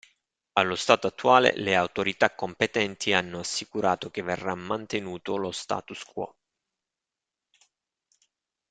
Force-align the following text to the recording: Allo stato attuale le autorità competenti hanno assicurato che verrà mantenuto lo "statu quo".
Allo 0.53 0.73
stato 0.73 1.05
attuale 1.05 1.53
le 1.57 1.75
autorità 1.75 2.33
competenti 2.33 3.13
hanno 3.13 3.37
assicurato 3.41 4.09
che 4.09 4.23
verrà 4.23 4.55
mantenuto 4.55 5.35
lo 5.35 5.51
"statu 5.51 5.93
quo". 6.11 6.35